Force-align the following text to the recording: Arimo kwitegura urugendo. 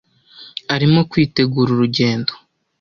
Arimo 0.73 0.99
kwitegura 1.09 1.69
urugendo. 1.75 2.33